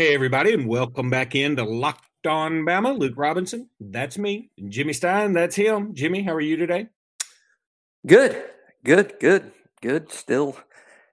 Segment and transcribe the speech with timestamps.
[0.00, 2.98] Hey, everybody, and welcome back into Locked On Bama.
[2.98, 4.50] Luke Robinson, that's me.
[4.70, 5.94] Jimmy Stein, that's him.
[5.94, 6.86] Jimmy, how are you today?
[8.06, 8.42] Good,
[8.82, 9.52] good, good,
[9.82, 10.10] good.
[10.10, 10.56] Still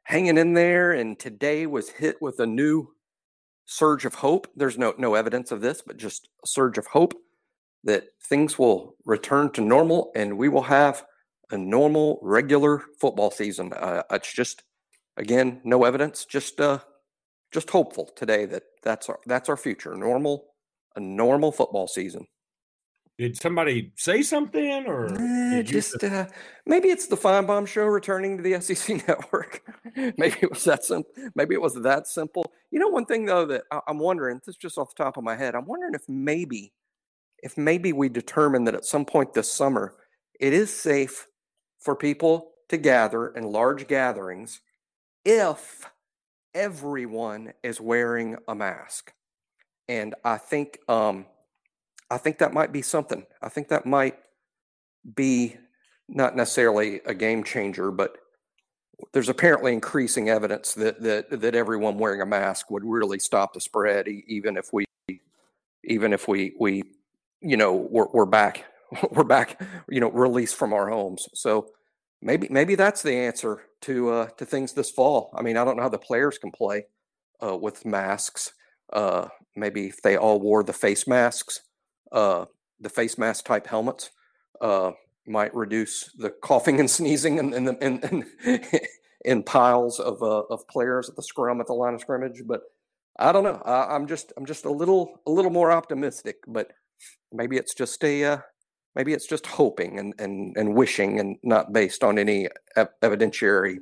[0.03, 0.93] hanging in there.
[0.93, 2.93] And today was hit with a new
[3.65, 4.47] surge of hope.
[4.55, 7.13] There's no no evidence of this, but just a surge of hope
[7.83, 11.03] that things will return to normal and we will have
[11.51, 13.73] a normal, regular football season.
[13.73, 14.63] Uh, it's just,
[15.17, 16.23] again, no evidence.
[16.23, 16.79] Just uh,
[17.51, 19.95] just hopeful today that that's our that's our future.
[19.95, 20.45] Normal,
[20.95, 22.27] a normal football season.
[23.17, 26.27] Did somebody say something, or eh, just uh,
[26.67, 29.63] maybe it's the Finebaum show returning to the SEC network?
[29.95, 31.11] maybe it was that simple.
[31.35, 32.45] Maybe it was that simple.
[32.69, 34.39] You know, one thing though that I- I'm wondering.
[34.45, 35.55] This is just off the top of my head.
[35.55, 36.73] I'm wondering if maybe,
[37.41, 39.95] if maybe we determine that at some point this summer,
[40.39, 41.25] it is safe
[41.79, 44.61] for people to gather in large gatherings
[45.25, 45.89] if
[46.57, 49.13] everyone is wearing a mask.
[49.87, 51.27] And I think um,
[52.09, 53.25] I think that might be something.
[53.41, 54.17] I think that might
[55.15, 55.55] be
[56.09, 58.17] not necessarily a game changer, but
[59.13, 63.61] there's apparently increasing evidence that that that everyone wearing a mask would really stop the
[63.61, 64.85] spread, even if we
[65.83, 66.83] even if we we
[67.39, 68.65] you know we're, we're back
[69.11, 71.29] we're back you know released from our homes.
[71.35, 71.69] So
[72.21, 75.33] maybe maybe that's the answer to uh, to things this fall.
[75.37, 76.85] I mean, I don't know how the players can play
[77.43, 78.53] uh, with masks.
[78.91, 81.61] Uh, maybe if they all wore the face masks,
[82.11, 82.45] uh,
[82.79, 84.11] the face mask type helmets
[84.61, 84.91] uh,
[85.25, 88.63] might reduce the coughing and sneezing in in, in, in,
[89.25, 92.43] in piles of uh, of players at the scrum at the line of scrimmage.
[92.45, 92.61] But
[93.19, 93.61] I don't know.
[93.65, 96.37] I, I'm just I'm just a little a little more optimistic.
[96.47, 96.71] But
[97.31, 98.43] maybe it's just a
[98.97, 102.49] maybe it's just hoping and, and, and wishing and not based on any
[103.03, 103.77] evidentiary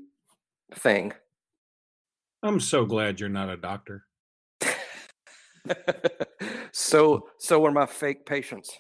[0.74, 1.14] thing.
[2.44, 4.04] I'm so glad you're not a doctor.
[6.74, 8.78] so so are my fake patients.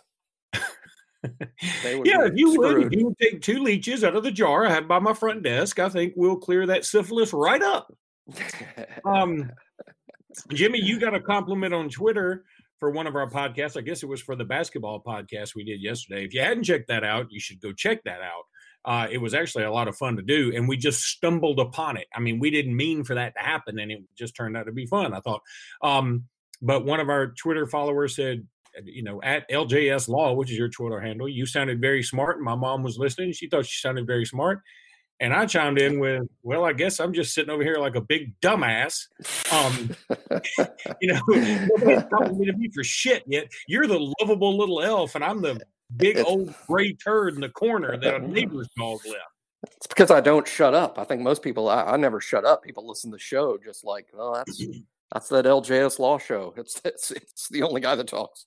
[1.23, 4.71] yeah, if you would, if you would take two leeches out of the jar I
[4.71, 7.91] have by my front desk, I think we'll clear that syphilis right up.
[9.05, 9.49] um,
[10.49, 12.43] Jimmy, you got a compliment on Twitter
[12.79, 13.77] for one of our podcasts.
[13.77, 16.25] I guess it was for the basketball podcast we did yesterday.
[16.25, 18.43] If you hadn't checked that out, you should go check that out.
[18.85, 21.97] Uh, it was actually a lot of fun to do, and we just stumbled upon
[21.97, 22.05] it.
[22.15, 24.71] I mean, we didn't mean for that to happen, and it just turned out to
[24.71, 25.13] be fun.
[25.13, 25.41] I thought.
[25.81, 26.25] Um,
[26.61, 28.45] but one of our Twitter followers said,
[28.83, 32.39] you know, at LJS Law, which is your Twitter handle, you sounded very smart.
[32.41, 33.31] My mom was listening.
[33.33, 34.61] She thought she sounded very smart.
[35.19, 38.01] And I chimed in with, well, I guess I'm just sitting over here like a
[38.01, 39.07] big dumbass.
[39.51, 39.95] Um,
[41.01, 43.49] you know, nobody's complimented me for shit yet.
[43.67, 45.61] You're the lovable little elf, and I'm the
[45.95, 49.19] big old gray turd in the corner that a neighbor's dog left.
[49.77, 50.99] It's because I don't shut up.
[50.99, 52.63] I think most people, I, I never shut up.
[52.63, 54.63] People listen to the show just like, oh, that's
[55.13, 56.53] that's that LJS Law show.
[56.57, 58.45] It's it's, it's the only guy that talks.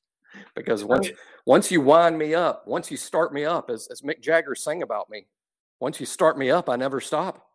[0.55, 1.09] Because once
[1.47, 4.83] once you wind me up, once you start me up, as, as Mick Jagger sang
[4.83, 5.27] about me,
[5.81, 7.47] once you start me up, I never stop.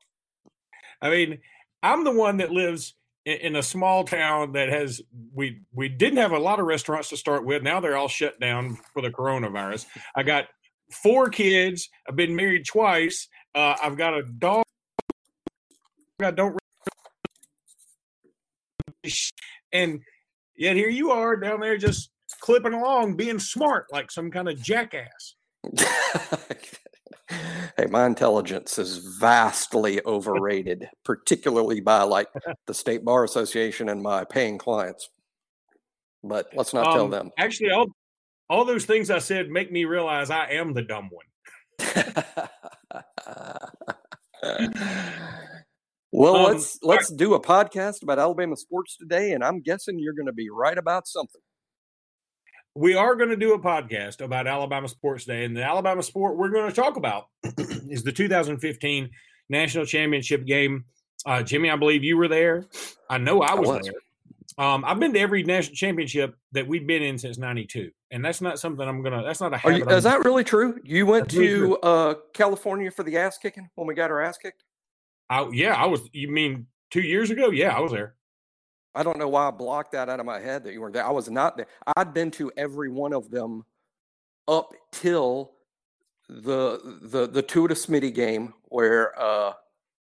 [1.01, 1.39] I mean,
[1.81, 2.95] I'm the one that lives
[3.25, 5.01] in, a small town that has
[5.33, 7.63] we we didn't have a lot of restaurants to start with.
[7.63, 9.85] Now they're all shut down for the coronavirus.
[10.15, 10.45] I got
[10.91, 11.89] four kids.
[12.07, 13.27] I've been married twice.
[13.55, 14.63] Uh, I've got a dog.
[16.21, 16.57] I don't.
[19.73, 19.99] And
[20.55, 22.09] yet here you are down there just
[22.39, 25.35] clipping along, being smart like some kind of jackass.
[27.29, 32.27] hey, my intelligence is vastly overrated, particularly by like
[32.67, 35.09] the State Bar Association and my paying clients.
[36.23, 37.31] But let's not um, tell them.
[37.37, 37.87] Actually, all
[38.49, 41.25] all those things I said make me realize I am the dumb one.
[46.11, 50.13] well, um, let's let's do a podcast about Alabama sports today, and I'm guessing you're
[50.13, 51.41] going to be right about something
[52.75, 56.37] we are going to do a podcast about Alabama Sports Day, and the Alabama sport
[56.37, 59.09] we're going to talk about is the 2015
[59.49, 60.85] National Championship game.
[61.25, 62.67] Uh, Jimmy, I believe you were there.
[63.09, 63.85] I know I was, I was.
[63.85, 64.65] there.
[64.65, 68.41] Um, I've been to every national championship that we've been in since '92, and that's
[68.41, 69.23] not something I'm gonna.
[69.23, 69.77] That's not a.
[69.77, 70.79] You, is that really true?
[70.83, 74.63] You went to uh, California for the ass kicking when we got our ass kicked.
[75.29, 76.01] I, yeah, I was.
[76.11, 77.49] You mean two years ago?
[77.49, 78.15] Yeah, I was there.
[78.95, 81.05] I don't know why I blocked that out of my head that you weren't there.
[81.05, 81.67] I was not there.
[81.97, 83.65] I'd been to every one of them
[84.47, 85.51] up till
[86.29, 89.53] the the the Tuda Smitty game where uh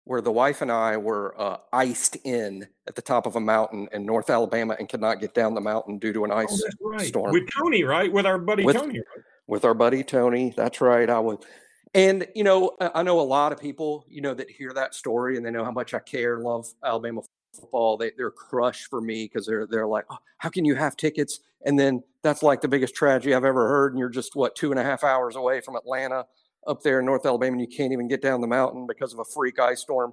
[0.04, 3.90] where the wife and I were uh, iced in at the top of a mountain
[3.92, 6.88] in North Alabama and could not get down the mountain due to an ice oh,
[6.88, 7.02] right.
[7.02, 7.30] storm.
[7.30, 8.10] With Tony, right?
[8.10, 9.24] With our buddy with, Tony, right?
[9.46, 10.54] With our buddy Tony.
[10.56, 11.10] That's right.
[11.10, 11.44] I was
[11.92, 15.36] and you know, I know a lot of people, you know, that hear that story
[15.36, 17.20] and they know how much I care love Alabama
[17.60, 17.96] football.
[17.96, 21.40] They, they're crushed for me because they're they're like, oh, how can you have tickets?
[21.64, 23.92] And then that's like the biggest tragedy I've ever heard.
[23.92, 26.26] And you're just what two and a half hours away from Atlanta,
[26.66, 29.18] up there in North Alabama, and you can't even get down the mountain because of
[29.18, 30.12] a freak ice storm.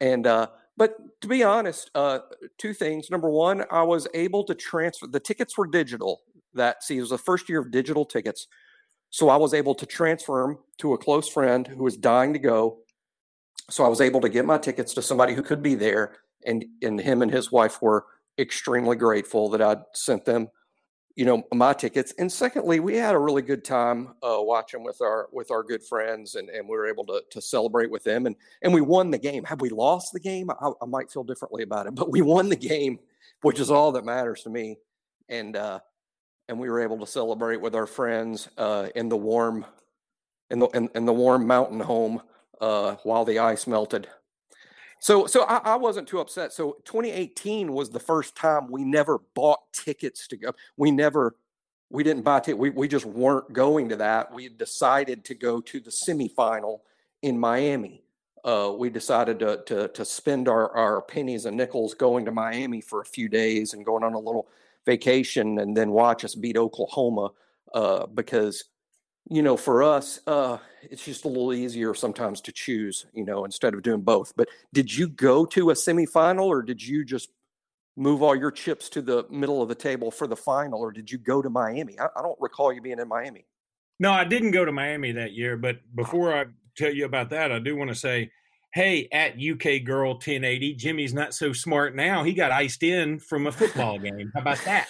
[0.00, 2.20] And uh, but to be honest, uh,
[2.58, 3.10] two things.
[3.10, 5.06] Number one, I was able to transfer.
[5.06, 6.22] The tickets were digital.
[6.54, 8.46] That see, it was the first year of digital tickets,
[9.10, 12.38] so I was able to transfer them to a close friend who was dying to
[12.38, 12.78] go.
[13.68, 16.16] So I was able to get my tickets to somebody who could be there,
[16.46, 18.06] and and him and his wife were
[18.38, 20.48] extremely grateful that I'd sent them
[21.16, 22.12] you know my tickets.
[22.18, 25.82] And secondly we had a really good time uh, watching with our with our good
[25.82, 28.26] friends and, and we were able to, to celebrate with them.
[28.26, 29.42] And and we won the game.
[29.44, 32.48] Have we lost the game I, I might feel differently about it but we won
[32.48, 32.98] the game
[33.42, 34.76] which is all that matters to me.
[35.28, 35.80] And uh
[36.48, 39.64] and we were able to celebrate with our friends uh in the warm
[40.50, 42.20] in the in, in the warm mountain home
[42.60, 44.06] uh while the ice melted
[44.98, 46.52] so, so I, I, wasn't too upset.
[46.52, 50.52] So, 2018 was the first time we never bought tickets to go.
[50.76, 51.36] We never,
[51.90, 52.58] we didn't buy tickets.
[52.58, 54.32] We, we just weren't going to that.
[54.32, 56.80] We decided to go to the semifinal
[57.22, 58.02] in Miami.
[58.44, 62.80] Uh, we decided to, to, to spend our, our pennies and nickels going to Miami
[62.80, 64.48] for a few days and going on a little
[64.84, 67.30] vacation and then watch us beat Oklahoma
[67.74, 68.64] uh, because
[69.28, 73.44] you know, for us, uh, it's just a little easier sometimes to choose, you know,
[73.44, 74.32] instead of doing both.
[74.36, 77.30] But did you go to a semifinal or did you just
[77.96, 81.10] move all your chips to the middle of the table for the final or did
[81.10, 81.98] you go to Miami?
[81.98, 83.46] I, I don't recall you being in Miami.
[83.98, 85.56] No, I didn't go to Miami that year.
[85.56, 86.44] But before I
[86.76, 88.30] tell you about that, I do want to say,
[88.74, 92.22] hey, at UK Girl 1080, Jimmy's not so smart now.
[92.22, 94.30] He got iced in from a football game.
[94.34, 94.88] How about that?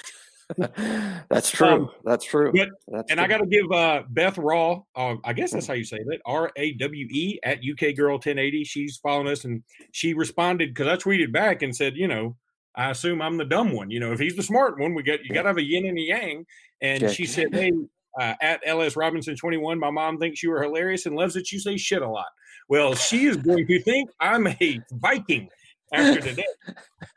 [1.28, 1.66] that's true.
[1.66, 2.52] Um, that's true.
[2.52, 3.24] But, that's and true.
[3.24, 6.20] I got to give uh, Beth Raw, uh, I guess that's how you say that,
[6.24, 8.64] R A W E at UK Girl 1080.
[8.64, 9.62] She's following us and
[9.92, 12.36] she responded because I tweeted back and said, you know,
[12.76, 13.90] I assume I'm the dumb one.
[13.90, 15.86] You know, if he's the smart one, we got you got to have a yin
[15.86, 16.46] and a yang.
[16.80, 17.08] And yeah.
[17.08, 17.72] she said, hey,
[18.20, 21.58] uh, at LS Robinson 21, my mom thinks you are hilarious and loves that you
[21.58, 22.26] say shit a lot.
[22.68, 25.48] Well, she is going to think I'm a Viking
[25.92, 26.46] after today.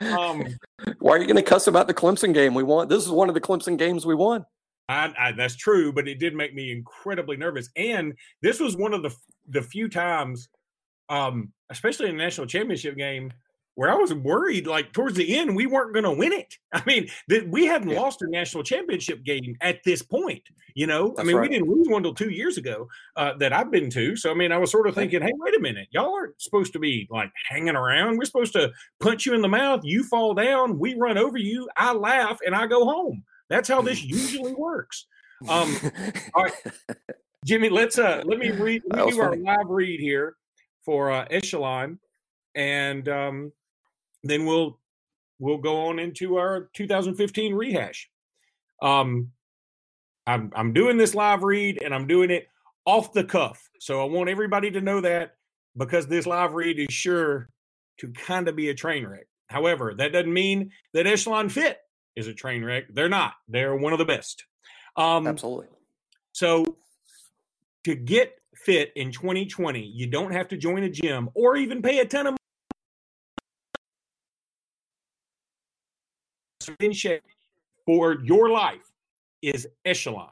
[0.01, 0.45] Um,
[0.99, 2.87] Why are you going to cuss about the Clemson game we won?
[2.87, 4.45] This is one of the Clemson games we won.
[4.87, 7.69] I, I, that's true, but it did make me incredibly nervous.
[7.75, 9.13] And this was one of the
[9.49, 10.47] the few times,
[11.09, 13.33] um, especially in the national championship game,
[13.79, 16.53] where I was worried, like towards the end, we weren't going to win it.
[16.73, 18.01] I mean, that we hadn't yeah.
[18.01, 20.43] lost a national championship game at this point.
[20.75, 21.49] You know, That's I mean, right.
[21.49, 24.17] we didn't lose one till two years ago uh, that I've been to.
[24.17, 26.73] So I mean, I was sort of thinking, hey, wait a minute, y'all aren't supposed
[26.73, 28.17] to be like hanging around.
[28.17, 31.69] We're supposed to punch you in the mouth, you fall down, we run over you,
[31.77, 33.23] I laugh, and I go home.
[33.49, 35.05] That's how this usually works.
[35.47, 35.73] Um,
[36.33, 36.53] all right,
[37.45, 38.81] Jimmy, let's uh let me read.
[38.89, 39.47] Let me do funny.
[39.47, 40.35] our live read here
[40.83, 41.97] for uh, Echelon,
[42.55, 43.53] and um,
[44.23, 44.79] then we'll
[45.39, 48.09] we'll go on into our 2015 rehash.
[48.81, 49.31] Um,
[50.27, 52.47] I'm I'm doing this live read and I'm doing it
[52.85, 55.35] off the cuff, so I want everybody to know that
[55.77, 57.49] because this live read is sure
[57.99, 59.27] to kind of be a train wreck.
[59.47, 61.79] However, that doesn't mean that Echelon Fit
[62.15, 62.85] is a train wreck.
[62.93, 63.33] They're not.
[63.47, 64.45] They're one of the best.
[64.95, 65.67] Um, Absolutely.
[66.31, 66.77] So
[67.85, 71.99] to get fit in 2020, you don't have to join a gym or even pay
[71.99, 72.38] a ton of
[76.79, 77.23] in shape
[77.85, 78.91] for your life
[79.41, 80.29] is Echelon.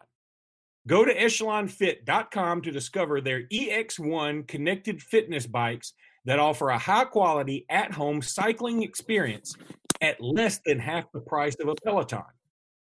[0.87, 5.93] Go to echelonfit.com to discover their EX1 connected fitness bikes
[6.25, 9.55] that offer a high quality at home cycling experience
[10.01, 12.23] at less than half the price of a Peloton.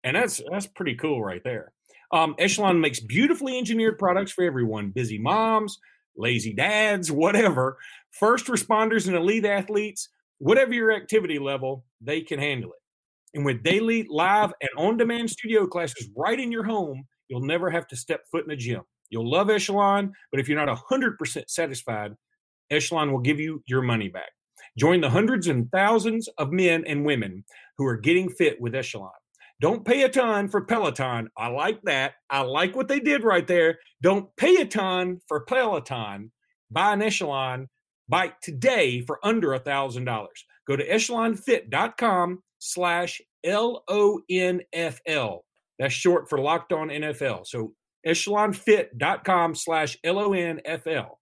[0.04, 1.72] And that's that's pretty cool right there.
[2.12, 5.78] Um, Echelon makes beautifully engineered products for everyone busy moms,
[6.16, 7.78] lazy dads, whatever,
[8.10, 12.79] first responders and elite athletes, whatever your activity level, they can handle it.
[13.34, 17.70] And with daily live and on demand studio classes right in your home, you'll never
[17.70, 18.82] have to step foot in a gym.
[19.08, 22.12] You'll love Echelon, but if you're not 100% satisfied,
[22.70, 24.30] Echelon will give you your money back.
[24.78, 27.44] Join the hundreds and thousands of men and women
[27.76, 29.10] who are getting fit with Echelon.
[29.60, 31.28] Don't pay a ton for Peloton.
[31.36, 32.14] I like that.
[32.30, 33.78] I like what they did right there.
[34.00, 36.32] Don't pay a ton for Peloton.
[36.70, 37.68] Buy an Echelon
[38.08, 40.26] bike today for under a $1,000.
[40.66, 45.44] Go to echelonfit.com slash L O N F L.
[45.78, 47.46] That's short for Locked On NFL.
[47.46, 47.74] So
[48.06, 51.18] echelonfit.com slash L O N F L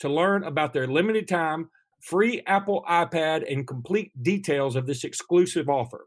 [0.00, 5.68] to learn about their limited time free Apple iPad and complete details of this exclusive
[5.68, 6.06] offer.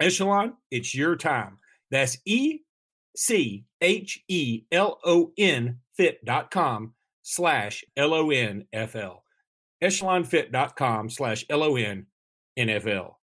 [0.00, 1.58] Echelon, it's your time.
[1.90, 2.60] That's E
[3.16, 9.24] C H E L O N fit.com slash L O N F L.
[9.82, 12.06] Echelonfit.com slash L O N
[12.58, 13.17] NFL.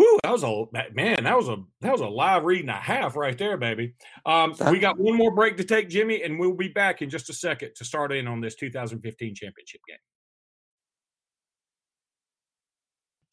[0.00, 0.64] Woo, that was a
[0.94, 1.24] man.
[1.24, 3.92] That was a that was a live read and a half right there, baby.
[4.24, 7.28] Um, we got one more break to take, Jimmy, and we'll be back in just
[7.28, 9.98] a second to start in on this 2015 championship game.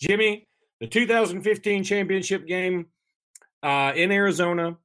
[0.02, 0.46] Jimmy,
[0.82, 2.88] the 2015 championship game
[3.64, 4.76] uh, in Arizona,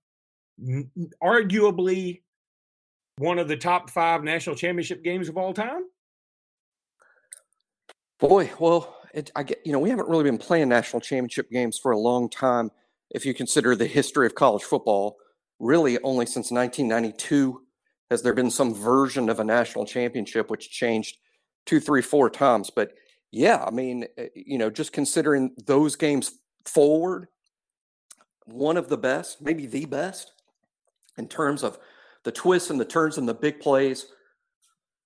[1.21, 2.23] arguably
[3.19, 5.83] one of the top five national championship games of all time.
[8.21, 11.79] Boy, well, it, I get you know we haven't really been playing national championship games
[11.79, 12.71] for a long time.
[13.11, 15.17] If you consider the history of college football,
[15.59, 17.63] really only since 1992
[18.11, 21.17] has there been some version of a national championship, which changed
[21.67, 22.71] two, three, four times.
[22.71, 22.93] But
[23.31, 26.33] yeah, I mean, eh, you know, just considering those games
[26.65, 27.29] forward,
[28.45, 30.33] one of the best, maybe the best,
[31.17, 31.79] in terms of
[32.25, 34.07] the twists and the turns and the big plays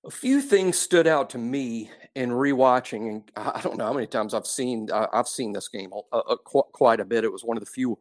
[0.07, 4.07] a few things stood out to me in rewatching, and I don't know how many
[4.07, 7.23] times I've seen I've seen this game uh, uh, quite a bit.
[7.23, 7.99] It was one of the few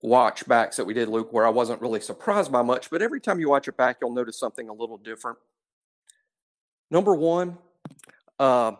[0.00, 2.88] watch backs that we did, Luke, where I wasn't really surprised by much.
[2.88, 5.38] But every time you watch it back, you'll notice something a little different.
[6.90, 7.58] Number one,
[8.38, 8.72] uh,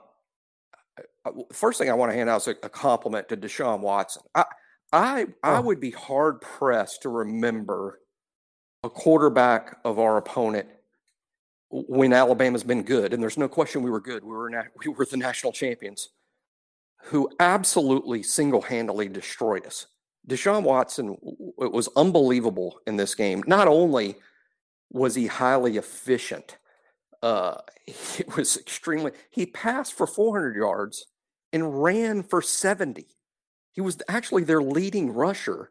[1.53, 4.23] first thing I want to hand out is a, a compliment to Deshaun Watson.
[4.35, 4.45] I
[4.93, 5.63] I I oh.
[5.63, 8.01] would be hard pressed to remember
[8.85, 10.69] a quarterback of our opponent
[11.71, 14.25] when Alabama's been good, and there's no question we were good.
[14.25, 16.11] We were na- we were the national champions,
[17.05, 19.87] who absolutely single-handedly destroyed us.
[20.29, 21.17] Deshaun Watson
[21.59, 23.45] it was unbelievable in this game.
[23.47, 24.17] Not only
[24.91, 26.59] was he highly efficient,
[27.23, 29.13] uh, it was extremely.
[29.31, 31.07] He passed for 400 yards
[31.53, 33.07] and ran for 70.
[33.73, 35.71] He was actually their leading rusher,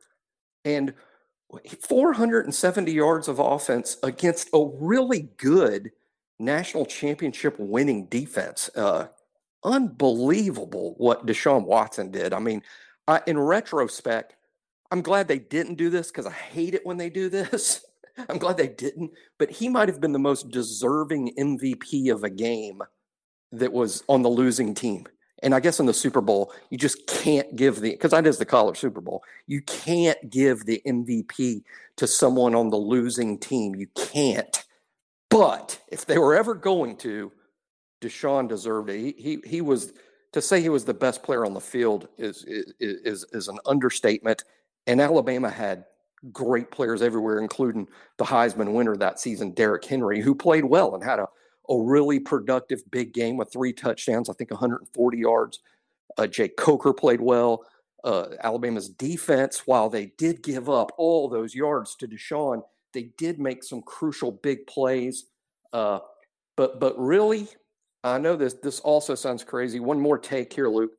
[0.63, 0.93] and
[1.87, 5.91] 470 yards of offense against a really good
[6.39, 8.69] national championship winning defense.
[8.75, 9.07] Uh,
[9.63, 12.33] unbelievable what Deshaun Watson did.
[12.33, 12.61] I mean,
[13.07, 14.35] I, in retrospect,
[14.91, 17.85] I'm glad they didn't do this because I hate it when they do this.
[18.29, 22.29] I'm glad they didn't, but he might have been the most deserving MVP of a
[22.29, 22.81] game
[23.51, 25.05] that was on the losing team.
[25.45, 28.39] And I guess in the Super Bowl, you just can't give the because that is
[28.39, 29.23] the college Super Bowl.
[29.45, 31.63] You can't give the MVP
[31.97, 33.75] to someone on the losing team.
[33.75, 34.65] You can't.
[35.29, 37.31] But if they were ever going to,
[38.01, 38.97] Deshaun deserved it.
[38.97, 39.93] He he, he was
[40.33, 43.59] to say he was the best player on the field is is is, is an
[43.67, 44.43] understatement.
[44.87, 45.85] And Alabama had
[46.31, 47.87] great players everywhere, including
[48.17, 51.27] the Heisman winner that season, Derrick Henry, who played well and had a
[51.69, 55.59] a really productive big game with three touchdowns, I think 140 yards.
[56.17, 57.65] Uh, Jake Coker played well.
[58.03, 62.61] Uh, Alabama's defense, while they did give up all those yards to Deshaun,
[62.93, 65.25] they did make some crucial big plays.
[65.73, 65.99] Uh,
[66.55, 67.47] but but really,
[68.03, 69.79] I know this this also sounds crazy.
[69.79, 70.91] One more take here, Luke.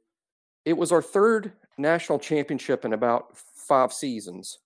[0.65, 3.37] It was our third national championship in about
[3.69, 4.59] five seasons.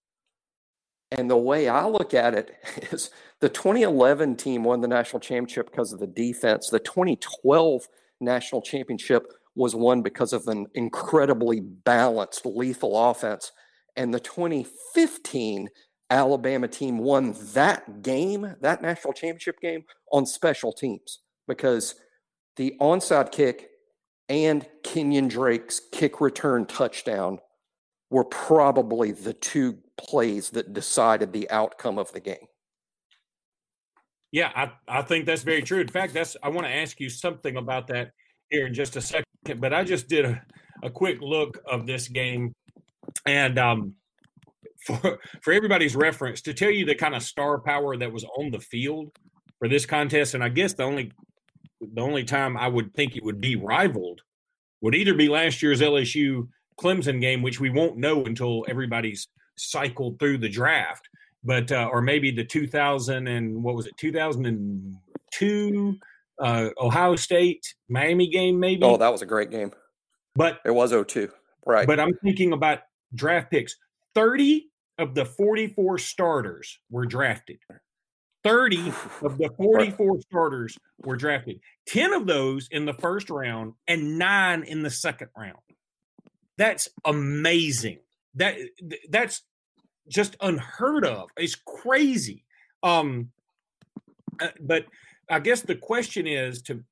[1.12, 2.54] And the way I look at it
[2.92, 6.68] is the 2011 team won the national championship because of the defense.
[6.70, 7.88] The 2012
[8.20, 13.52] national championship was won because of an incredibly balanced, lethal offense.
[13.96, 15.68] And the 2015
[16.10, 21.94] Alabama team won that game, that national championship game, on special teams because
[22.56, 23.70] the onside kick
[24.28, 27.38] and Kenyon Drake's kick return touchdown
[28.10, 32.46] were probably the two plays that decided the outcome of the game.
[34.32, 35.80] Yeah, I, I think that's very true.
[35.80, 38.12] In fact, that's I want to ask you something about that
[38.48, 39.24] here in just a second.
[39.58, 40.42] But I just did a,
[40.82, 42.52] a quick look of this game,
[43.26, 43.94] and um,
[44.84, 48.50] for for everybody's reference, to tell you the kind of star power that was on
[48.50, 49.10] the field
[49.58, 51.12] for this contest, and I guess the only
[51.80, 54.20] the only time I would think it would be rivaled
[54.80, 59.28] would either be last year's LSU Clemson game, which we won't know until everybody's
[59.60, 61.08] cycled through the draft,
[61.44, 65.98] but uh, or maybe the 2000 and what was it 2002
[66.40, 68.82] uh, Ohio State Miami game maybe.
[68.82, 69.72] Oh, that was a great game.
[70.34, 71.30] But it was 02.
[71.66, 71.86] Right.
[71.86, 72.80] But I'm thinking about
[73.14, 73.76] draft picks.
[74.14, 77.58] 30 of the 44 starters were drafted.
[78.44, 78.88] 30
[79.22, 80.22] of the 44 right.
[80.22, 81.60] starters were drafted.
[81.88, 85.58] 10 of those in the first round and 9 in the second round.
[86.56, 87.98] That's amazing.
[88.34, 88.56] That
[89.08, 89.42] that's
[90.08, 91.28] just unheard of.
[91.36, 92.44] It's crazy.
[92.82, 93.30] Um,
[94.40, 94.86] uh, but
[95.28, 96.82] I guess the question is to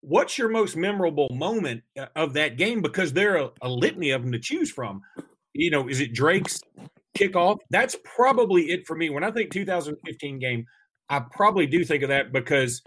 [0.00, 4.10] what's your most memorable moment uh, of that game because there are a, a litany
[4.10, 5.02] of them to choose from.
[5.52, 6.60] You know, is it Drake's
[7.16, 7.58] kickoff?
[7.70, 9.10] That's probably it for me.
[9.10, 10.64] When I think 2015 game,
[11.08, 12.82] I probably do think of that because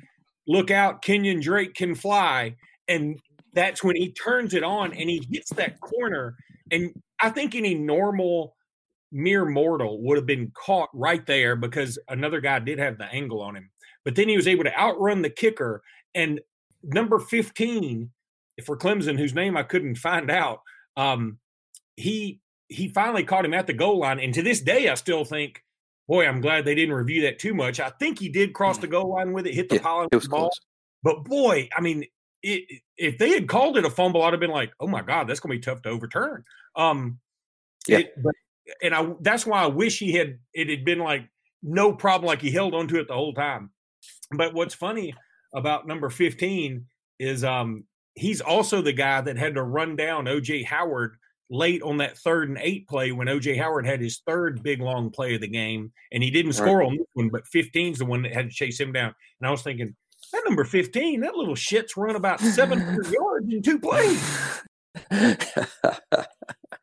[0.48, 2.55] look out, Kenyon Drake can fly,
[2.88, 3.20] and
[3.53, 6.36] that's when he turns it on and he hits that corner.
[6.72, 8.55] And I think any normal
[9.13, 13.41] mere mortal would have been caught right there because another guy did have the angle
[13.41, 13.70] on him.
[14.03, 15.82] But then he was able to outrun the kicker.
[16.15, 16.41] And
[16.84, 18.10] number 15
[18.65, 20.62] for Clemson, whose name I couldn't find out,
[20.98, 21.38] um,
[21.96, 22.39] he
[22.70, 24.20] he finally caught him at the goal line.
[24.20, 25.62] And to this day, I still think,
[26.08, 27.79] boy, I'm glad they didn't review that too much.
[27.79, 30.50] I think he did cross the goal line with it, hit the yeah, the ball.
[30.50, 30.60] Close.
[31.03, 32.05] But boy, I mean,
[32.41, 35.27] it, if they had called it a fumble, I'd have been like, oh my God,
[35.27, 36.43] that's going to be tough to overturn.
[36.75, 37.20] Um,
[37.88, 38.00] yeah.
[38.00, 38.34] It, but,
[38.82, 41.27] and I, that's why I wish he had, it had been like
[41.62, 43.72] no problem, like he held onto it the whole time.
[44.32, 45.13] But what's funny
[45.53, 46.86] about number 15
[47.20, 51.15] is um, he's also the guy that had to run down OJ Howard
[51.50, 55.12] late on that third and eight play when OJ Howard had his third big long
[55.12, 56.88] play of the game, and he didn't score right.
[56.88, 59.13] on this one, but 15 is the one that had to chase him down.
[59.39, 59.96] And I was thinking,
[60.32, 64.20] that number 15, that little shit's run about 700 yards in two plays.
[65.12, 65.38] Um,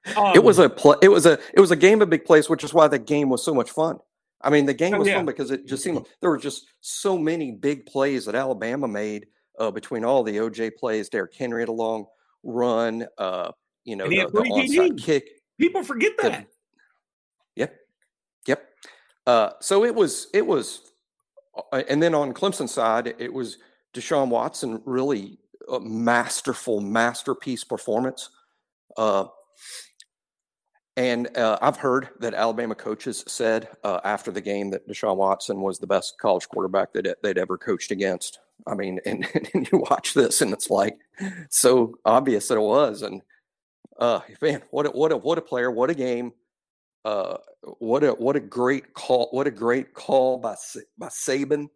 [0.34, 2.64] it was a play, it was a it was a game of big plays, which
[2.64, 3.98] is why the game was so much fun.
[4.42, 5.16] I mean, the game oh, was yeah.
[5.16, 8.88] fun because it just seemed like there were just so many big plays that Alabama
[8.88, 9.26] made
[9.58, 11.08] uh, between all the OJ plays.
[11.08, 12.06] Derrick Henry had a long
[12.42, 13.06] run.
[13.18, 13.52] Uh,
[13.84, 15.28] you know, the, the onside kick.
[15.58, 16.46] People forget that.
[17.56, 17.76] Yep.
[18.46, 18.64] Yep.
[19.26, 20.92] Uh, so it was, it was,
[21.72, 23.58] uh, and then on Clemson side, it was
[23.92, 28.30] Deshaun Watson really a masterful masterpiece performance.
[28.96, 29.26] Uh,
[30.96, 35.60] and uh, I've heard that Alabama coaches said uh, after the game that Deshaun Watson
[35.60, 38.40] was the best college quarterback that they'd ever coached against.
[38.66, 40.98] I mean, and, and you watch this, and it's like
[41.48, 43.02] so obvious that it was.
[43.02, 43.22] And
[43.98, 46.32] uh, man, what a, what a what a player, what a game,
[47.04, 47.38] uh,
[47.78, 50.56] what a what a great call, what a great call by
[50.98, 51.68] by Saban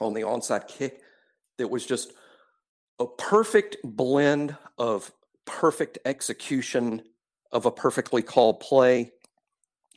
[0.00, 1.00] on the onside kick.
[1.58, 2.12] That was just
[2.98, 5.12] a perfect blend of
[5.44, 7.02] perfect execution
[7.52, 9.12] of a perfectly called play.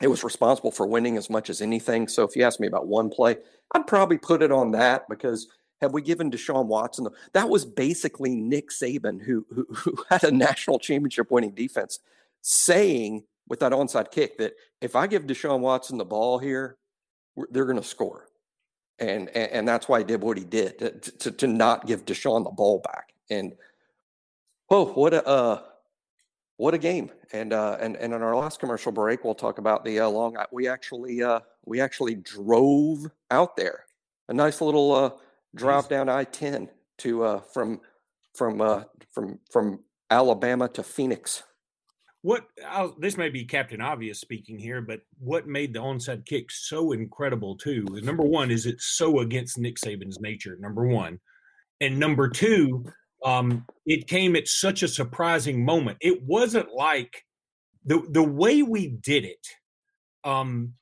[0.00, 2.08] It was responsible for winning as much as anything.
[2.08, 3.36] So if you ask me about one play,
[3.74, 5.48] I'd probably put it on that because
[5.80, 7.04] have we given Deshaun Watson?
[7.04, 12.00] The, that was basically Nick Saban, who, who, who had a national championship winning defense,
[12.42, 16.76] saying with that onside kick that if I give Deshaun Watson the ball here,
[17.50, 18.29] they're going to score.
[19.00, 22.04] And, and, and that's why he did what he did to, to, to not give
[22.04, 23.14] Deshaun the ball back.
[23.30, 23.54] And
[24.68, 25.62] oh, what a uh,
[26.56, 27.10] what a game!
[27.32, 30.36] And uh, and and in our last commercial break, we'll talk about the uh, long.
[30.52, 33.86] We actually uh, we actually drove out there.
[34.28, 35.10] A nice little uh,
[35.54, 37.80] drive down I ten to uh, from
[38.34, 41.42] from uh, from from Alabama to Phoenix.
[42.22, 46.50] What I'll, this may be Captain Obvious speaking here, but what made the onside kick
[46.50, 50.56] so incredible too is number one is it's so against Nick Saban's nature.
[50.60, 51.18] Number one,
[51.80, 52.84] and number two,
[53.24, 55.96] um, it came at such a surprising moment.
[56.00, 57.24] It wasn't like
[57.86, 59.46] the the way we did it.
[60.22, 60.74] Um,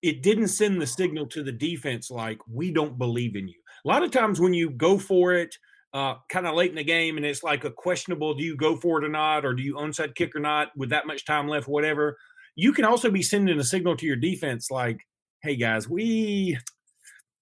[0.00, 3.88] it didn't send the signal to the defense like we don't believe in you a
[3.88, 5.54] lot of times when you go for it
[5.94, 8.76] uh, kind of late in the game and it's like a questionable do you go
[8.76, 11.48] for it or not or do you onside kick or not with that much time
[11.48, 12.16] left whatever.
[12.56, 15.00] You can also be sending a signal to your defense like
[15.42, 16.58] hey guys we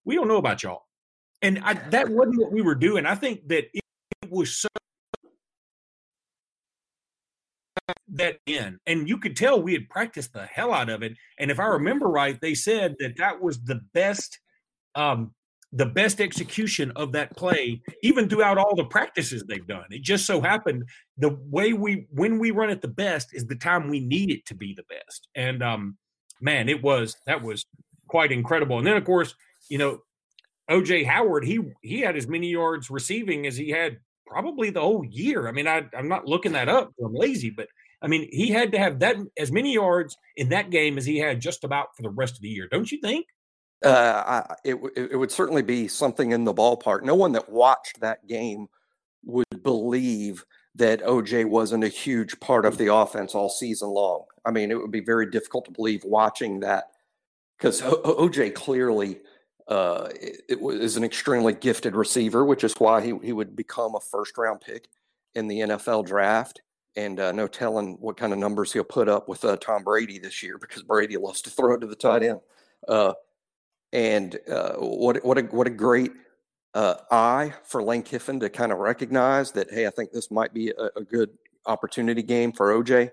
[0.04, 0.82] we don't know about y'all.
[1.42, 3.04] And I, that wasn't what we were doing.
[3.04, 3.82] I think that it,
[4.22, 4.68] it was so
[8.08, 11.12] that in and you could tell we had practiced the hell out of it.
[11.38, 14.38] And if i remember right they said that that was the best
[14.94, 15.34] um,
[15.72, 19.84] the best execution of that play, even throughout all the practices they've done.
[19.90, 20.84] It just so happened
[21.18, 24.46] the way we when we run it the best is the time we need it
[24.46, 25.28] to be the best.
[25.34, 25.96] And um,
[26.40, 27.66] man, it was that was
[28.08, 28.78] quite incredible.
[28.78, 29.34] And then of course,
[29.68, 30.00] you know,
[30.70, 35.04] OJ Howard, he he had as many yards receiving as he had probably the whole
[35.04, 35.48] year.
[35.48, 36.92] I mean, I I'm not looking that up.
[37.04, 37.68] I'm lazy, but
[38.02, 41.18] I mean, he had to have that as many yards in that game as he
[41.18, 42.68] had just about for the rest of the year.
[42.70, 43.26] Don't you think?
[43.84, 47.02] Uh, I, it, it would certainly be something in the ballpark.
[47.02, 48.68] No one that watched that game
[49.24, 50.44] would believe
[50.76, 54.24] that OJ wasn't a huge part of the offense all season long.
[54.44, 56.84] I mean, it would be very difficult to believe watching that
[57.58, 59.20] because OJ clearly
[59.68, 63.94] uh, it, it was an extremely gifted receiver, which is why he, he would become
[63.94, 64.88] a first round pick
[65.34, 66.60] in the NFL draft.
[66.94, 70.18] And uh, no telling what kind of numbers he'll put up with uh, Tom Brady
[70.18, 72.40] this year because Brady loves to throw it to the tight end.
[73.92, 76.12] And uh, what what a what a great
[76.74, 80.52] uh, eye for Lane Kiffin to kind of recognize that hey, I think this might
[80.52, 81.30] be a, a good
[81.66, 83.10] opportunity game for OJ.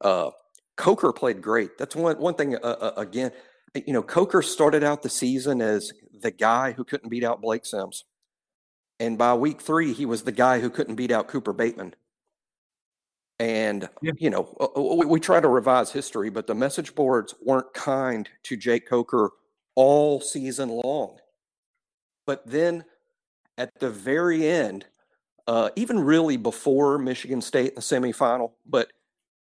[0.00, 0.30] Uh,
[0.76, 1.78] Coker played great.
[1.78, 2.56] That's one one thing.
[2.56, 3.32] Uh, uh, again,
[3.74, 7.64] you know, Coker started out the season as the guy who couldn't beat out Blake
[7.64, 8.04] Sims,
[9.00, 11.94] And by week three, he was the guy who couldn't beat out Cooper Bateman.
[13.38, 14.12] And, yeah.
[14.18, 18.28] you know, uh, we, we, try to revise history, but the message boards weren't kind
[18.44, 19.30] to Jake Coker
[19.78, 21.18] all season long.
[22.26, 22.84] But then
[23.56, 24.84] at the very end,
[25.46, 28.88] uh, even really before Michigan State in the semifinal, but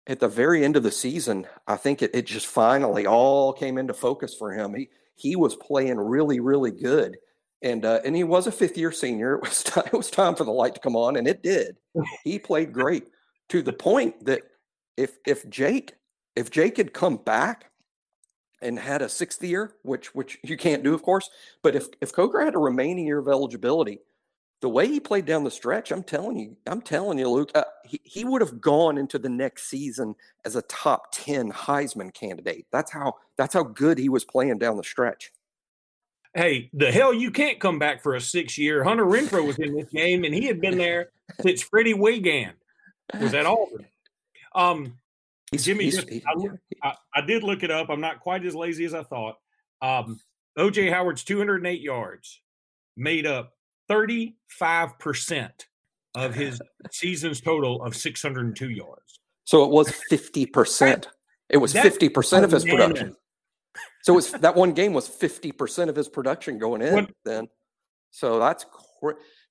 [0.07, 3.77] at the very end of the season, I think it, it just finally all came
[3.77, 4.75] into focus for him.
[4.75, 7.15] He he was playing really, really good,
[7.61, 9.35] and uh, and he was a fifth year senior.
[9.41, 11.77] It was time, it was time for the light to come on, and it did.
[12.25, 13.05] He played great
[13.49, 14.41] to the point that
[14.97, 15.93] if if Jake
[16.35, 17.71] if Jake had come back
[18.61, 21.29] and had a sixth year, which which you can't do, of course,
[21.61, 23.99] but if if Coker had a remaining year of eligibility,
[24.61, 27.65] the way he played down the stretch, I'm telling you, I'm telling you, Luke, uh,
[27.83, 32.65] he, he would have gone into the next season as a top 10 Heisman candidate.
[32.71, 35.31] That's how that's how good he was playing down the stretch.
[36.33, 38.83] Hey, the hell you can't come back for a six year.
[38.83, 41.09] Hunter Renfrow was in this game and he had been there
[41.41, 42.53] since Freddie Wigand
[43.21, 43.85] was at Auburn.
[44.53, 44.97] Um,
[45.63, 46.23] Jimmy, he's, just, he,
[46.83, 47.89] I, I, I, did look it up.
[47.89, 49.35] I'm not quite as lazy as I thought.
[49.81, 50.19] Um,
[50.57, 52.41] OJ Howard's 208 yards
[52.97, 53.53] made up
[53.89, 54.33] 35%
[56.15, 59.19] of his season's total of 602 yards.
[59.43, 61.05] So it was 50%.
[61.49, 63.15] It was 50% of his production.
[64.03, 67.47] So it was that one game was 50% of his production going in when, then.
[68.11, 68.65] So that's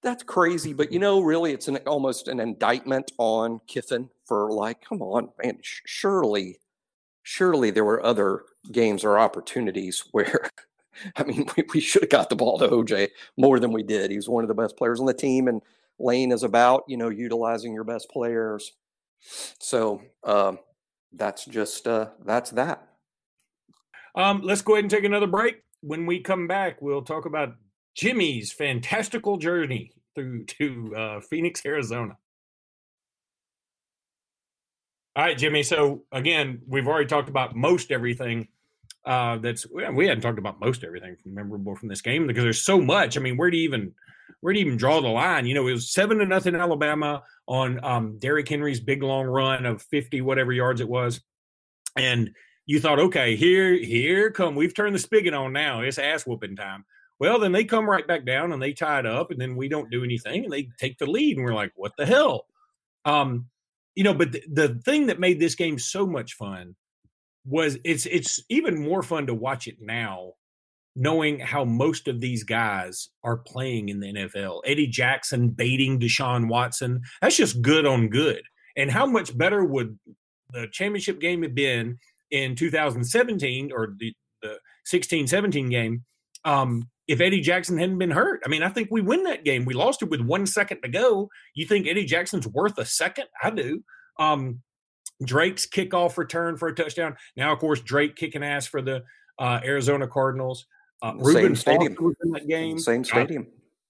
[0.05, 4.87] that's crazy, but you know, really, it's an almost an indictment on Kiffin for like,
[4.87, 6.61] come on, man, surely,
[7.23, 10.49] surely there were other games or opportunities where
[11.17, 14.11] I mean, we, we should have got the ball to OJ more than we did.
[14.11, 15.61] He was one of the best players on the team, and
[15.99, 18.73] Lane is about you know utilizing your best players.
[19.59, 20.59] So um,
[21.13, 22.87] that's just uh, that's that.
[24.15, 25.63] Um, let's go ahead and take another break.
[25.81, 27.55] When we come back, we'll talk about
[27.95, 32.17] Jimmy's fantastical journey through to uh, Phoenix, Arizona.
[35.17, 35.63] All right, Jimmy.
[35.63, 38.49] So again, we've already talked about most everything
[39.05, 42.81] uh, that's we hadn't talked about most everything memorable from this game because there's so
[42.81, 43.17] much.
[43.17, 43.93] I mean, where do you even
[44.41, 45.47] where do you even draw the line?
[45.47, 49.67] You know, it was seven to nothing Alabama on um, Derrick Henry's big long run
[49.67, 51.21] of fifty whatever yards it was,
[51.97, 52.31] and
[52.67, 55.83] you thought, okay, here here come we've turned the spigot on now.
[55.83, 56.85] It's ass whooping time.
[57.21, 59.69] Well, then they come right back down and they tie it up, and then we
[59.69, 62.47] don't do anything, and they take the lead, and we're like, what the hell?
[63.05, 63.47] Um,
[63.95, 66.75] you know, but the, the thing that made this game so much fun
[67.47, 70.33] was it's it's even more fun to watch it now
[70.97, 74.61] knowing how most of these guys are playing in the NFL.
[74.65, 77.03] Eddie Jackson baiting Deshaun Watson.
[77.21, 78.43] That's just good on good.
[78.77, 79.99] And how much better would
[80.51, 81.99] the championship game have been
[82.31, 86.05] in 2017 or the, the 16 17 game
[86.45, 88.41] um, if Eddie Jackson hadn't been hurt?
[88.45, 89.65] I mean, I think we win that game.
[89.65, 91.29] We lost it with one second to go.
[91.55, 93.27] You think Eddie Jackson's worth a second?
[93.43, 93.83] I do.
[94.19, 94.63] Um,
[95.25, 97.17] Drake's kickoff return for a touchdown.
[97.37, 99.03] Now, of course, Drake kicking ass for the
[99.39, 100.67] uh, Arizona Cardinals.
[101.03, 102.79] Uh, Reuben stadium was in that game.
[102.79, 103.47] Same stadium.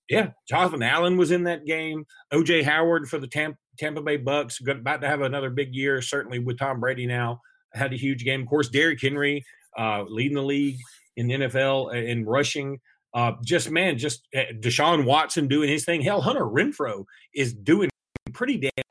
[0.09, 2.05] yeah, Jonathan Allen was in that game.
[2.33, 6.03] OJ Howard for the Tampa, Tampa Bay Bucks, about to have another big year.
[6.03, 7.41] Certainly with Tom Brady now,
[7.73, 8.43] had a huge game.
[8.43, 9.45] Of course, Derrick Henry
[9.79, 10.79] uh, leading the league
[11.17, 12.81] in the NFL in rushing.
[13.15, 16.03] Uh, just man, just uh, Deshaun Watson doing his thing.
[16.03, 17.89] Hell, Hunter Renfrow is doing
[18.33, 18.85] pretty damn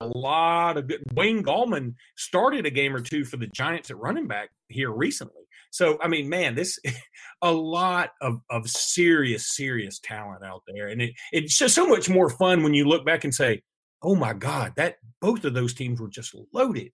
[0.00, 1.02] a lot of good.
[1.14, 5.42] Wayne Gallman started a game or two for the Giants at running back here recently.
[5.70, 6.78] So I mean, man, this
[7.42, 12.08] a lot of of serious, serious talent out there, and it, it's just so much
[12.08, 13.62] more fun when you look back and say,
[14.02, 16.92] "Oh my God, that both of those teams were just loaded."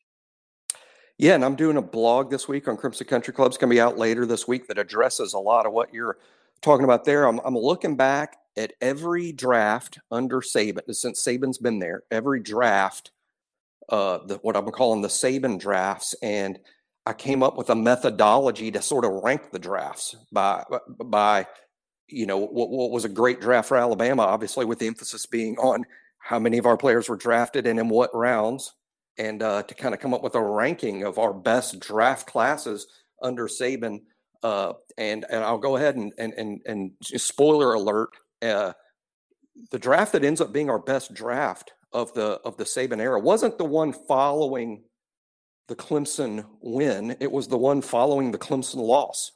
[1.18, 3.80] Yeah, and I'm doing a blog this week on Crimson Country Clubs, going to be
[3.80, 6.18] out later this week that addresses a lot of what you're
[6.60, 7.26] talking about there.
[7.26, 13.12] I'm, I'm looking back at every draft under Saban, since Saban's been there, every draft,
[13.88, 16.58] uh, the, what I'm calling the Saban drafts, and
[17.06, 21.46] I came up with a methodology to sort of rank the drafts by by
[22.08, 25.56] you know what, what was a great draft for Alabama, obviously with the emphasis being
[25.58, 25.84] on
[26.18, 28.72] how many of our players were drafted and in what rounds,
[29.18, 32.86] and uh, to kind of come up with a ranking of our best draft classes
[33.22, 34.00] under Saban.
[34.42, 38.10] Uh, and and I'll go ahead and and and, and spoiler alert
[38.42, 38.72] uh,
[39.70, 43.18] the draft that ends up being our best draft of the of the Saban era
[43.18, 44.84] wasn't the one following
[45.68, 47.16] the Clemson win.
[47.20, 49.32] It was the one following the Clemson loss.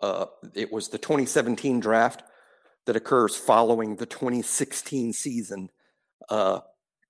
[0.00, 2.24] Uh, it was the 2017 draft
[2.86, 5.68] that occurs following the 2016 season.
[6.28, 6.60] Uh,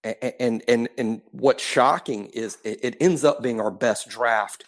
[0.05, 4.65] and and and what's shocking is it, it, ends up being our best draft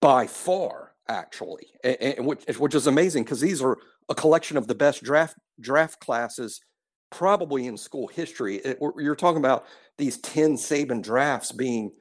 [0.00, 4.66] by far, actually, and, and which, which is amazing because these are a collection of
[4.66, 6.60] the best draft draft classes
[7.10, 8.56] probably in school history.
[8.56, 9.66] It, you're talking about
[9.98, 11.92] these 10 Saban drafts being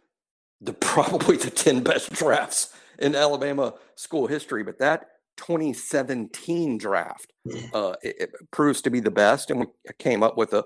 [0.62, 7.34] the probably the 10 best drafts in Alabama school history, but that 2017 draft
[7.74, 9.66] uh, it, it proves to be the best, and we
[9.98, 10.64] came up with a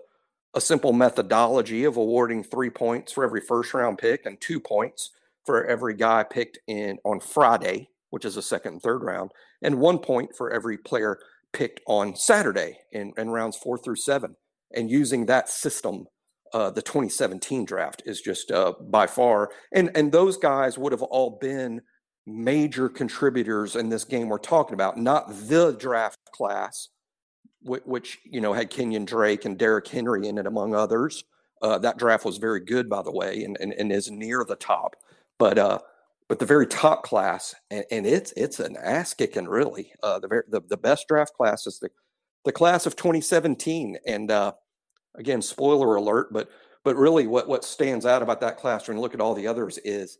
[0.53, 5.11] a simple methodology of awarding three points for every first round pick and two points
[5.45, 9.31] for every guy picked in on Friday, which is a second and third round,
[9.61, 11.19] and one point for every player
[11.53, 14.35] picked on Saturday in, in rounds four through seven.
[14.75, 16.07] And using that system,
[16.53, 21.03] uh, the 2017 draft is just uh, by far, and and those guys would have
[21.03, 21.81] all been
[22.25, 26.89] major contributors in this game we're talking about, not the draft class,
[27.63, 31.23] which, you know had Kenyon Drake and Derrick Henry in it among others.
[31.61, 34.55] Uh, that draft was very good, by the way, and, and, and is near the
[34.55, 34.95] top.
[35.39, 35.79] But uh,
[36.27, 39.91] but the very top class, and, and it's it's an ass kicking really.
[40.03, 41.89] Uh, the, very, the the best draft class is the
[42.45, 44.53] the class of 2017, and uh,
[45.15, 46.49] again, spoiler alert, but
[46.83, 49.47] but really, what what stands out about that class when you look at all the
[49.47, 50.19] others is,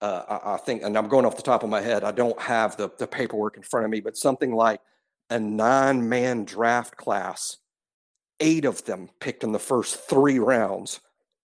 [0.00, 2.40] uh, I, I, think, and I'm going off the top of my head, I don't
[2.40, 4.80] have the the paperwork in front of me, but something like
[5.30, 7.58] a nine man draft class,
[8.40, 11.00] eight of them picked in the first three rounds.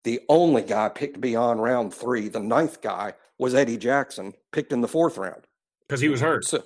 [0.05, 4.81] The only guy picked beyond round three, the ninth guy, was Eddie Jackson, picked in
[4.81, 5.47] the fourth round.
[5.87, 6.45] Because he was hurt.
[6.45, 6.63] So,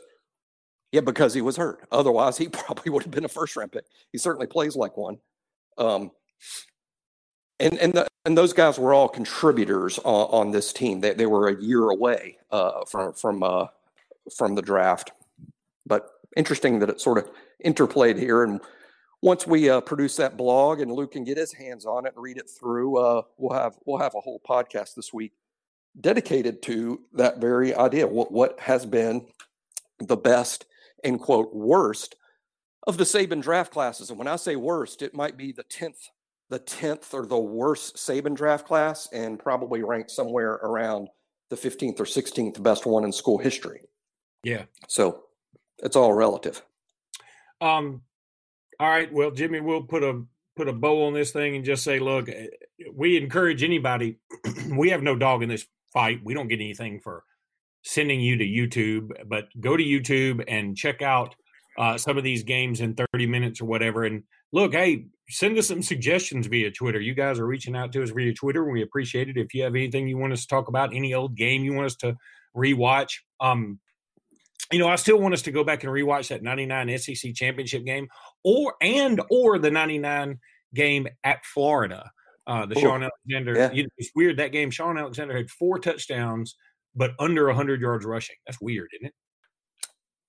[0.93, 1.87] yeah, because he was hurt.
[1.91, 3.85] Otherwise, he probably would have been a first round pick.
[4.13, 5.19] He certainly plays like one.
[5.79, 6.11] Um,
[7.61, 11.01] and and the, and those guys were all contributors on, on this team.
[11.01, 13.67] They, they were a year away uh, from from uh,
[14.37, 15.13] from the draft,
[15.87, 17.31] but interesting that it sort of
[17.65, 18.43] interplayed here.
[18.43, 18.61] And
[19.23, 22.23] once we uh, produce that blog and Luke can get his hands on it and
[22.23, 25.33] read it through, uh, we'll have we'll have a whole podcast this week
[26.01, 28.07] dedicated to that very idea.
[28.07, 29.27] What what has been
[29.99, 30.67] the best
[31.03, 32.17] and quote worst
[32.87, 34.11] of the Saban draft classes.
[34.11, 36.11] And when I say worst, it might be the tenth
[36.51, 41.09] the tenth or the worst Saban draft class, and probably ranked somewhere around
[41.49, 43.81] the fifteenth or sixteenth best one in school history.
[44.43, 44.65] Yeah.
[44.89, 45.25] So
[45.79, 46.63] it's all relative.
[47.61, 48.03] Um,
[48.81, 49.13] all right.
[49.13, 50.23] Well, Jimmy, we'll put a
[50.57, 52.47] put a bow on this thing and just say, look, eh,
[52.93, 54.19] we encourage anybody.
[54.77, 56.21] we have no dog in this fight.
[56.25, 57.25] We don't get anything for
[57.83, 61.35] sending you to YouTube, but go to YouTube and check out
[61.79, 64.05] uh, some of these games in 30 minutes or whatever.
[64.05, 67.01] And look, hey, send us some suggestions via Twitter.
[67.01, 69.37] You guys are reaching out to us via Twitter, we appreciate it.
[69.37, 71.87] If you have anything you want us to talk about, any old game you want
[71.87, 72.17] us to
[72.57, 73.81] rewatch, um,
[74.73, 77.85] you know, I still want us to go back and rewatch that 99 SEC championship
[77.85, 78.09] game
[78.43, 80.39] or and or the 99
[80.75, 82.11] game at Florida.
[82.47, 83.55] Uh, the Ooh, Shaun Alexander.
[83.55, 83.73] Yeah.
[83.73, 84.71] You know, it's weird that game.
[84.71, 86.57] Shaun Alexander had four touchdowns,
[86.95, 88.37] but under 100 yards rushing.
[88.47, 89.15] That's weird, isn't it?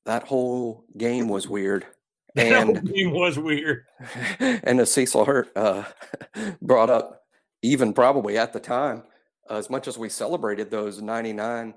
[0.05, 1.85] That whole game was weird.
[2.37, 3.85] And that game was weird.
[4.39, 5.85] And as Cecil Hurt uh,
[6.61, 7.21] brought up,
[7.61, 9.03] even probably at the time,
[9.49, 11.73] uh, as much as we celebrated those 99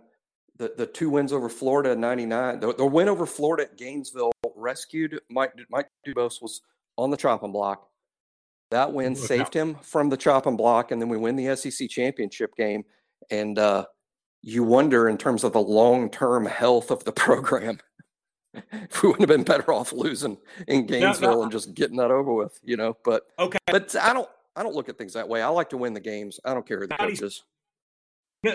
[0.58, 4.32] the, the two wins over Florida in 99, the, the win over Florida at Gainesville
[4.56, 6.62] rescued Mike, Mike Dubose was
[6.96, 7.88] on the chopping block.
[8.70, 12.54] That win saved him from the chopping block, and then we win the SEC championship
[12.54, 12.84] game.
[13.30, 13.86] And uh,
[14.42, 17.78] you wonder, in terms of the long term health of the program,
[18.54, 21.42] if we wouldn't have been better off losing in Gainesville no, no.
[21.44, 22.96] and just getting that over with, you know.
[23.04, 25.40] But okay, but I don't, I don't look at things that way.
[25.40, 26.38] I like to win the games.
[26.44, 27.44] I don't care who the coach is.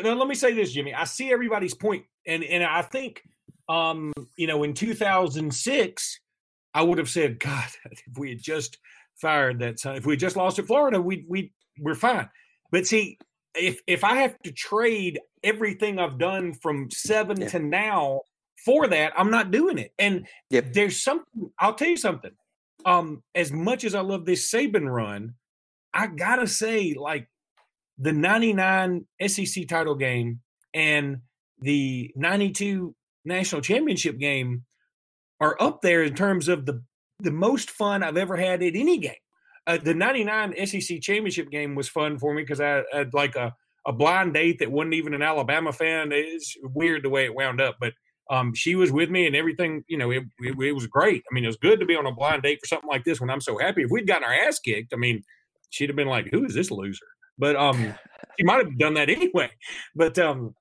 [0.01, 0.93] Now, let me say this, Jimmy.
[0.93, 3.23] I see everybody's point, and and I think,
[3.69, 6.19] um, you know, in 2006,
[6.73, 8.77] I would have said, God, if we had just
[9.15, 12.29] fired that son, if we just lost to Florida, we we we're fine.
[12.71, 13.17] But see,
[13.55, 17.49] if if I have to trade everything I've done from seven yeah.
[17.49, 18.21] to now
[18.65, 19.93] for that, I'm not doing it.
[19.99, 20.73] And yep.
[20.73, 21.51] there's something.
[21.59, 22.31] I'll tell you something.
[22.85, 25.35] Um, as much as I love this Saban run,
[25.93, 27.27] I gotta say, like
[27.97, 30.41] the 99 SEC title game
[30.73, 31.17] and
[31.59, 34.63] the 92 national championship game
[35.39, 36.83] are up there in terms of the
[37.19, 39.13] the most fun I've ever had at any game.
[39.65, 43.35] Uh, the 99 SEC championship game was fun for me because I, I, had like
[43.35, 43.55] a,
[43.87, 46.11] a blind date that wasn't even an Alabama fan.
[46.11, 47.93] It's weird the way it wound up, but
[48.29, 51.23] um, she was with me and everything, you know, it, it, it, was great.
[51.29, 53.21] I mean, it was good to be on a blind date for something like this
[53.21, 53.83] when I'm so happy.
[53.83, 55.23] If we'd gotten our ass kicked, I mean,
[55.69, 57.05] she'd have been like, who is this loser?
[57.37, 57.93] But um,
[58.37, 59.49] he might have done that anyway.
[59.95, 60.55] But um,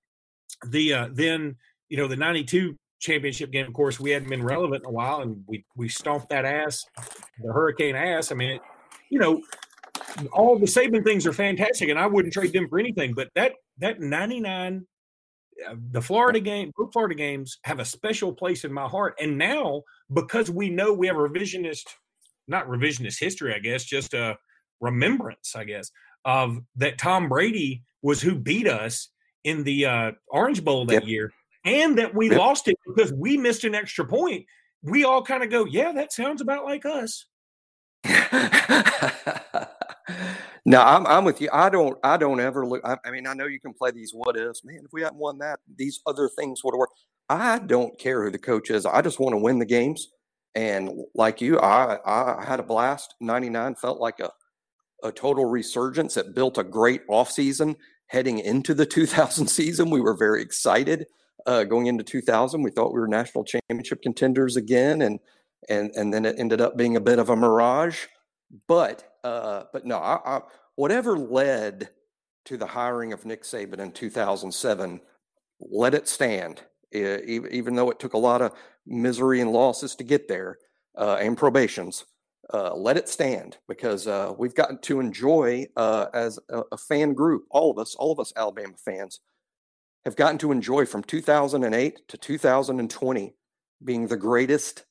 [0.66, 1.56] the uh, then
[1.88, 5.20] you know the '92 championship game, of course, we hadn't been relevant in a while,
[5.20, 6.85] and we we stomped that ass,
[7.42, 8.32] the Hurricane ass.
[8.32, 8.61] I mean, it,
[9.11, 9.42] you know,
[10.32, 13.14] all the Saban things are fantastic, and I wouldn't trade them for anything.
[13.14, 14.87] But that that '99
[15.68, 19.14] uh, the Florida game, both Florida games have a special place in my heart.
[19.20, 19.82] And now,
[20.12, 21.85] because we know we have revisionist,
[22.48, 24.37] not revisionist history, I guess, just a
[24.80, 25.90] remembrance, I guess,
[26.24, 29.08] of that Tom Brady was who beat us
[29.44, 31.06] in the uh, Orange Bowl that yep.
[31.06, 31.32] year,
[31.64, 32.38] and that we yep.
[32.38, 34.46] lost it because we missed an extra point.
[34.82, 37.26] We all kind of go, yeah, that sounds about like us.
[40.64, 41.48] no, I'm I'm with you.
[41.52, 42.80] I don't I don't ever look.
[42.85, 44.64] I, I, mean, I know you can play these what ifs.
[44.64, 47.00] Man, if we hadn't won that, these other things would have worked.
[47.28, 48.85] I don't care who the coach is.
[48.85, 50.08] I just want to win the games.
[50.54, 53.14] And like you, I I had a blast.
[53.20, 54.30] 99 felt like a
[55.03, 56.17] a total resurgence.
[56.17, 59.91] It built a great offseason heading into the 2000 season.
[59.91, 61.07] We were very excited
[61.47, 62.62] uh, going into 2000.
[62.62, 65.21] We thought we were national championship contenders again, and
[65.69, 68.07] and and then it ended up being a bit of a mirage.
[68.69, 70.41] But uh, but no, I, I,
[70.77, 71.91] whatever led
[72.45, 75.01] to the hiring of Nick Saban in 2007,
[75.61, 76.61] let it stand.
[76.93, 78.53] even though it took a lot of
[78.85, 80.59] misery and losses to get there
[80.99, 82.05] uh, and probations,
[82.52, 87.14] uh, let it stand because uh, we've gotten to enjoy uh, as a, a, fan
[87.14, 89.20] group, all of us, all of us Alabama fans,
[90.05, 93.35] have gotten to enjoy from 2008 to 2020
[93.85, 94.85] being the greatest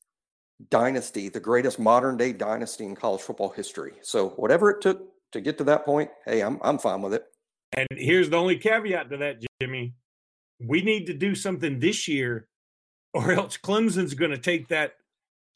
[0.70, 3.94] dynasty, the greatest modern day dynasty in college football history.
[4.02, 5.02] So whatever it took
[5.34, 7.26] to get to that point, hey, I'm I'm fine with it.
[7.74, 9.94] And here's the only caveat to that, Jimmy.
[10.60, 12.48] We need to do something this year,
[13.14, 14.94] or else Clemson's going to take that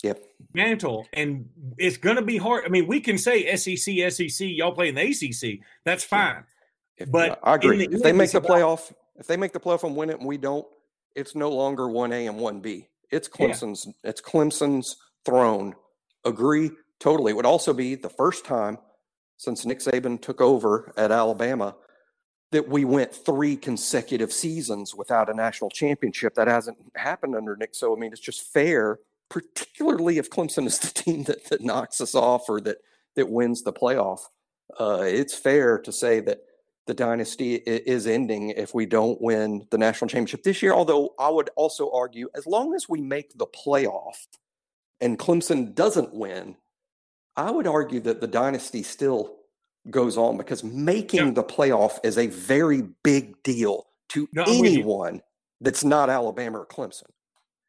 [0.03, 0.23] yep.
[0.53, 2.65] mantle, and it's going to be hard.
[2.65, 5.59] I mean, we can say SEC, SEC, y'all play in the ACC.
[5.83, 6.43] That's fine.
[6.97, 7.87] If, but I agree.
[7.87, 10.27] The if they make the playoff, if they make the playoff and win it, and
[10.27, 10.65] we don't,
[11.15, 12.87] it's no longer one A and one B.
[13.11, 13.85] It's Clemson's.
[13.85, 14.09] Yeah.
[14.09, 15.75] It's Clemson's throne.
[16.23, 17.31] Agree totally.
[17.31, 18.77] It would also be the first time
[19.37, 21.75] since Nick Saban took over at Alabama
[22.51, 26.35] that we went three consecutive seasons without a national championship.
[26.35, 27.75] That hasn't happened under Nick.
[27.75, 32.01] So I mean, it's just fair, particularly if Clemson is the team that, that knocks
[32.01, 32.77] us off or that
[33.15, 34.19] that wins the playoff.
[34.79, 36.39] Uh, it's fair to say that
[36.87, 40.73] the dynasty is ending if we don't win the national championship this year.
[40.73, 44.27] Although I would also argue, as long as we make the playoff
[45.01, 46.57] and Clemson doesn't win,
[47.35, 49.37] I would argue that the dynasty still
[49.89, 55.21] goes on because making the playoff is a very big deal to no, anyone
[55.61, 57.09] that's not Alabama or Clemson.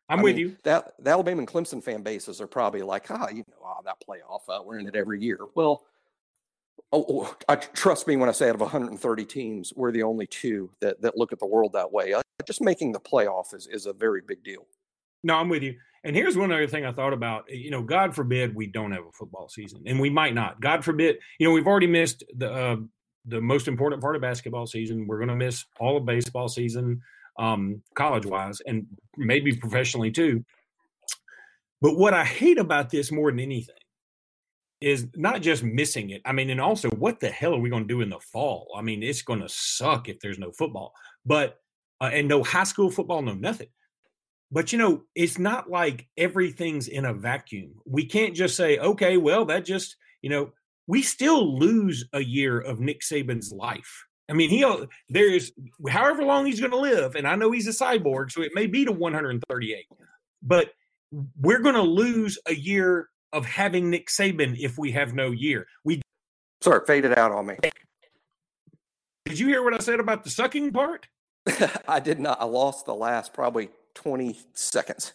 [0.08, 0.56] I'm I with mean, you.
[0.62, 3.96] That the Alabama and Clemson fan bases are probably like, ah, you know, oh, that
[4.08, 5.38] playoff, uh, we're in it every year.
[5.54, 5.84] Well,
[6.92, 10.26] Oh, oh, I trust me when I say out of 130 teams, we're the only
[10.26, 12.12] two that that look at the world that way.
[12.12, 14.66] Uh, just making the playoff is is a very big deal.
[15.24, 15.76] No, I'm with you.
[16.04, 17.50] And here's one other thing I thought about.
[17.50, 20.60] You know, God forbid we don't have a football season, and we might not.
[20.60, 21.16] God forbid.
[21.40, 22.76] You know, we've already missed the uh,
[23.24, 25.06] the most important part of basketball season.
[25.08, 27.02] We're going to miss all of baseball season,
[27.38, 30.44] um, college wise, and maybe professionally too.
[31.80, 33.74] But what I hate about this more than anything
[34.80, 36.20] is not just missing it.
[36.24, 38.68] I mean, and also, what the hell are we going to do in the fall?
[38.76, 40.92] I mean, it's going to suck if there's no football,
[41.24, 41.58] but
[42.00, 43.68] uh, and no high school football, no nothing.
[44.50, 47.74] But you know, it's not like everything's in a vacuum.
[47.84, 50.52] We can't just say, okay, well, that just you know,
[50.86, 54.06] we still lose a year of Nick Saban's life.
[54.28, 54.64] I mean, he
[55.08, 55.52] there's
[55.88, 58.66] however long he's going to live, and I know he's a cyborg, so it may
[58.66, 59.86] be to 138,
[60.42, 60.70] but
[61.40, 65.66] we're going to lose a year of having Nick Saban if we have no year.
[65.84, 66.02] We
[66.60, 67.56] sorry, faded out on me.
[69.26, 71.06] Did you hear what I said about the sucking part?
[71.88, 72.40] I did not.
[72.40, 75.12] I lost the last probably 20 seconds.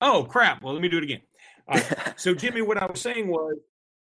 [0.00, 0.62] Oh crap.
[0.62, 1.22] Well, let me do it again.
[2.16, 3.56] so Jimmy, what I was saying was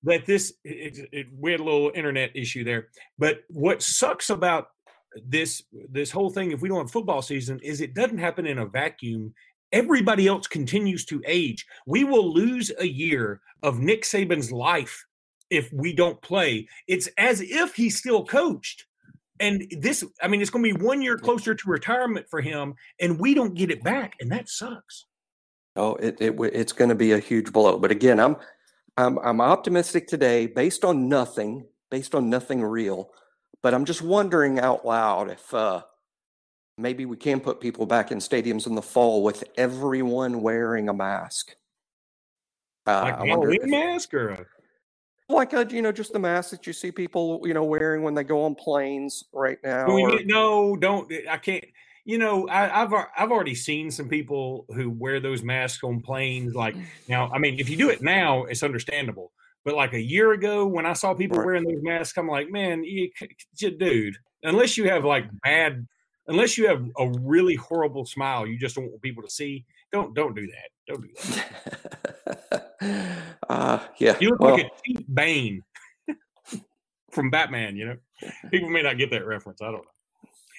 [0.04, 2.88] that this it, it, we had a little internet issue there.
[3.18, 4.68] But what sucks about
[5.26, 8.58] this this whole thing if we don't have football season is it doesn't happen in
[8.58, 9.34] a vacuum
[9.74, 11.66] Everybody else continues to age.
[11.88, 15.04] We will lose a year of Nick Saban's life
[15.50, 16.68] if we don't play.
[16.88, 18.86] It's as if he still coached.
[19.40, 22.76] And this, I mean, it's going to be one year closer to retirement for him,
[23.00, 25.06] and we don't get it back, and that sucks.
[25.76, 27.80] Oh, it, it it's going to be a huge blow.
[27.80, 28.36] But again, I'm
[28.98, 33.12] I'm I'm optimistic today, based on nothing, based on nothing real.
[33.62, 35.84] But I'm just wondering out loud if uh,
[36.78, 40.94] maybe we can put people back in stadiums in the fall with everyone wearing a
[40.94, 41.56] mask.
[42.86, 44.46] Uh, like a Halloween if, mask or a...
[45.30, 48.14] like a you know just the mask that you see people you know wearing when
[48.14, 49.86] they go on planes right now.
[49.86, 50.20] Or...
[50.26, 51.12] no, don't.
[51.30, 51.64] I can't.
[52.06, 56.54] You know, I, have I've already seen some people who wear those masks on planes.
[56.54, 56.76] Like
[57.08, 59.32] now, I mean, if you do it now, it's understandable.
[59.64, 62.84] But like a year ago, when I saw people wearing those masks, I'm like, man,
[62.84, 63.10] you,
[63.58, 65.88] dude, unless you have like bad
[66.28, 69.66] unless you have a really horrible smile, you just don't want people to see.
[69.92, 70.70] Don't don't do that.
[70.88, 71.10] Don't do
[72.82, 73.36] that.
[73.50, 74.18] uh, yeah.
[74.20, 75.64] You look well, like a cheap Bane
[77.12, 77.76] from Batman.
[77.76, 77.98] You know,
[78.52, 79.62] people may not get that reference.
[79.62, 79.93] I don't know.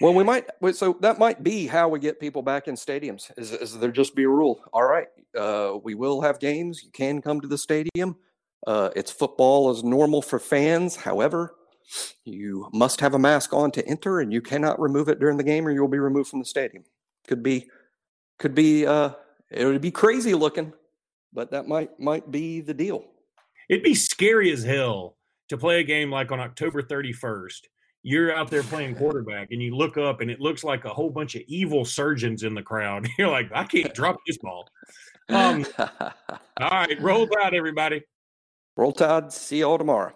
[0.01, 0.47] Well, we might.
[0.73, 3.31] So that might be how we get people back in stadiums.
[3.37, 4.61] Is, is there just be a rule?
[4.73, 5.07] All right,
[5.39, 6.83] uh, we will have games.
[6.83, 8.17] You can come to the stadium.
[8.67, 10.97] Uh, it's football as normal for fans.
[10.97, 11.55] However,
[12.25, 15.45] you must have a mask on to enter, and you cannot remove it during the
[15.45, 16.85] game, or you'll be removed from the stadium.
[17.29, 17.69] Could be,
[18.39, 18.87] could be.
[18.87, 19.11] Uh,
[19.51, 20.73] it would be crazy looking,
[21.33, 23.05] but that might might be the deal.
[23.69, 25.17] It'd be scary as hell
[25.49, 27.61] to play a game like on October 31st.
[28.07, 31.09] You're out there playing quarterback, and you look up, and it looks like a whole
[31.09, 33.09] bunch of evil surgeons in the crowd.
[33.19, 34.69] You're like, I can't drop this ball.
[35.31, 38.03] Um, all right, roll tide, everybody.
[38.77, 39.33] Roll tide.
[39.33, 40.13] See you all tomorrow.